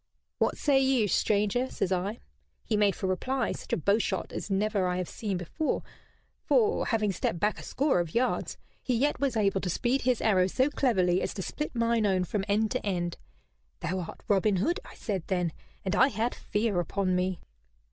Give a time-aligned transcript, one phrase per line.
[0.39, 2.21] 'What say you, stranger?' says I.
[2.65, 5.83] He made for reply such a bowshot as never I have seen before;
[6.43, 10.19] for, having stepped back a score of yards, he yet was able to speed his
[10.19, 13.19] arrow so cleverly as to split mine own from end to end.
[13.81, 15.53] 'Thou art Robin Hood,' I said then,
[15.85, 17.39] and I had fear upon me."